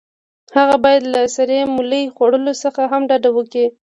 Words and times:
هغه 0.57 0.75
باید 0.83 1.03
له 1.13 1.21
سرې 1.35 1.59
مولۍ 1.73 2.03
خوړلو 2.15 2.53
څخه 2.63 2.81
هم 2.91 3.01
ډډه 3.09 3.29
وکړي. 3.33 3.65